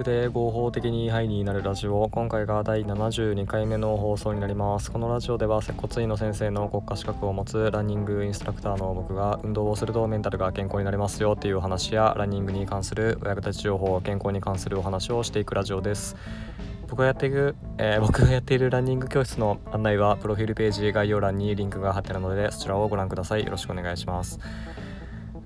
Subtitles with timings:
[0.00, 4.90] グで合法的にハイになるラジオ今回が第72回目の放送になります。
[4.90, 16.16] このラジオでは接骨院の先生の国家資格を持つランニングインストラクターの僕が運動をするとメンタルが健康になりますよっていう話やランニングに関するお役立ち情報健康に関するお話をしていくラジオです。
[16.88, 23.44] 僕がやっている、えー、 僕がやっているランニング教室の案内はプロフィールページ概要欄にリンクが貼ってあるのでそちらをご覧ください。
[23.44, 24.40] よろしくお願いします。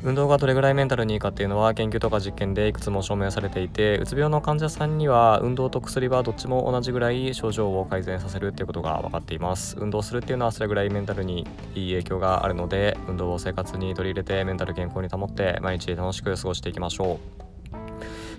[0.04, 9.76] 運動がどれぐらいメンタルにいいかっていうのは研究とか実験でいくつも証明されていてうつ病の患者さんには運動と薬はどっちも同じぐらい症状を改善させるっていうことが分かっています。
[9.78, 17.43] 運動するっていうのはそれぐらいメンタルにいい影響があるので運動を生活に取り入れてメンタル健康に保って毎日楽しく過ごしていきましょう。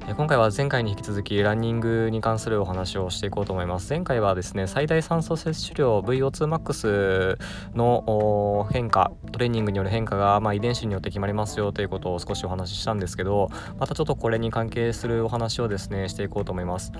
[0.08, 3.90] 今回は前回に引き続きランニングに関するお話をしていこうと思います。
[3.90, 7.40] 前回はですね最大酸素摂取量 VO2max
[7.74, 16.92] の変化トレーニングによる変化が、まあ、遺伝子によって決まりますよということを少しお話ししたんですけどまたちょっとこれに関係するお話をですねしていこうと思います、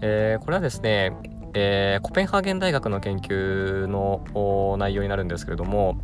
[0.00, 1.12] えー、これはですね
[1.54, 5.98] えー、コペンハーゲン大学の研究の内容になるんですけれども、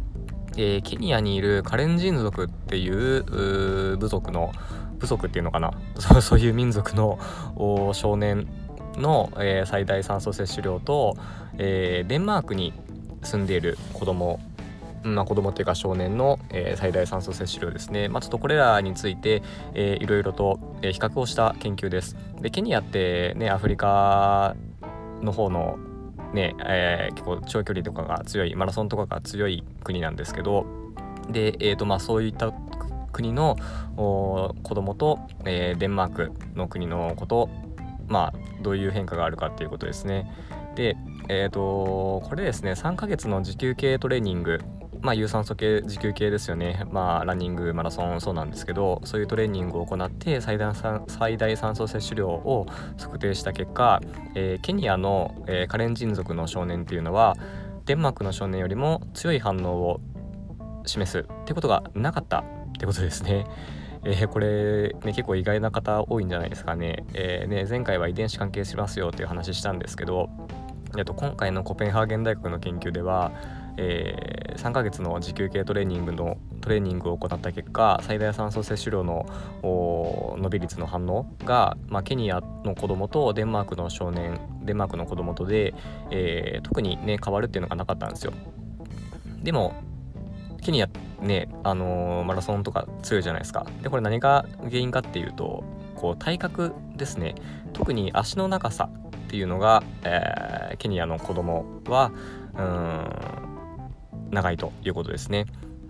[0.56, 4.52] えー、ケニアにいるカレン人族っていう部族の
[4.98, 5.72] 部族っていうのかな？
[6.20, 7.18] そういう民族の
[7.92, 8.46] 少年
[8.96, 11.16] の、えー、最大酸素摂取量と、
[11.58, 12.72] えー、デンマークに
[13.22, 14.40] 住んでいる子供
[15.02, 19.42] まあ、子供っていうか少年の、えー、最大酸素摂取量ですね、まあ、ちょっとこれらについて、
[19.74, 22.16] いろいろと、えー、比較をした研究です。
[22.40, 24.56] でケニアってねアフリカ
[25.20, 25.78] の方の
[26.32, 30.66] ね、えー、結構長距離とかが強いマラソンとかが強い国なんですけど
[31.30, 32.52] で、えーとまあ、そういった
[33.14, 33.56] 国の
[33.96, 37.48] 子供と、えー、デンマークの国の子と
[38.08, 40.30] まあどういう変化があるかっていうことですね。
[40.74, 40.96] で、
[41.28, 44.60] えーと、これですね3ヶ月の持久系トレーニング
[45.00, 50.74] まあ有酸素系持久系ですよねまあランニングマラソンそうなんですけどそういうトレーニングを行って最大
[51.06, 52.66] 最大酸素摂取量を
[52.98, 54.00] 測定した結果、
[54.34, 57.36] えー、ケニアの、えー、カレン人族の少年っていうのは
[57.84, 60.00] デンマークの少年よりも強い反応を
[60.86, 62.44] 示すってことがなかった
[62.84, 63.46] ってことですね。
[64.04, 67.64] えー、これ、ね、結構意外な方多いんじゃないですかね,、えーね。
[67.68, 70.28] 前回は遺伝子関係しますよっていう話したんですけど、
[70.96, 73.32] えっと今回のコペンハーゲン大学の研究では、
[73.78, 79.26] えー、3ヶ月の持久系トレーニングのトレーニングを行った結果最大酸素摂取量の
[79.62, 85.74] 伸び率の反応が、まあ、ケニアの子供とデンマークの少年デンマークの子供とで、
[86.10, 88.32] えー、特にね変わるっていうのがなかったんですよ。
[89.42, 89.74] でも
[90.64, 90.88] ケニア
[91.20, 93.66] ね、あのー、マラソンとか強いじゃないですか。
[93.82, 95.62] で、これ何が原因かっていうと、
[95.94, 97.34] こう体格ですね。
[97.72, 102.12] 特に足の長さっていうのが、えー、ケニアの子供は、
[102.56, 105.46] うん、長いということですね。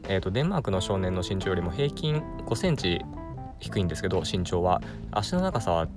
[0.08, 3.00] えーと、デンマークの少年の身長よりも平均5センチ
[3.58, 5.88] 低いんですけど身長は足の長さは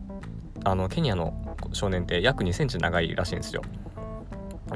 [0.63, 1.33] あのケニアの
[1.73, 3.61] 少年って約2センチ長いらしいんですよ。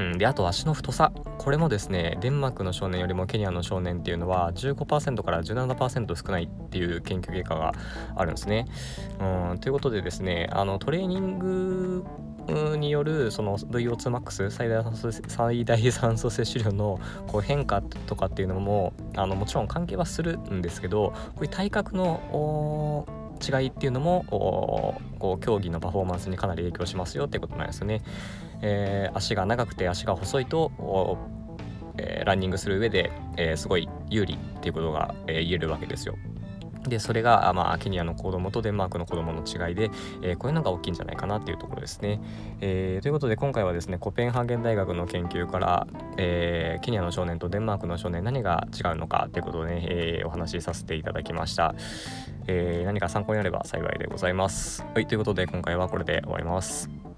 [0.01, 7.73] うん、であと足の太さこれもですねデンマークの少年よりもケニアの少年っていうのは15%から17%少ないっていう研究結果が
[8.15, 8.65] あるんですね。
[9.19, 12.03] うん、ということでですねあのトレーニング
[12.77, 23.05] によるその VO2max 最大酸素最大酸素摂取量のこう変化とかっていうのもあのもちろん関係はするんですけどこういう体格の
[23.41, 28.01] 違いっていうのもこう競技のパフォーマンスにかなり影響しますよってことなんですよね。
[28.61, 30.71] えー、足が長くて足が細いと、
[31.97, 36.15] えー、ランニングする上で、えー、すごい有利っていうことが、え言えるわけですよ。
[36.87, 42.19] でそれが、まあ、ケニアの子供とデンマークの子供の違いで、えー、こういうのが大きいんじゃないかなっていうところですね。
[42.59, 51.75] えー、ということで今回はですねコペンハーゲン大学の研究から、えー、ケニアの少年とデンマークの少年何が違うのかということをね、えお話しさせていただきました、
[52.47, 54.83] え何か参考になれば幸いでございます。
[54.93, 57.10] はいということで今回はこれで終わります。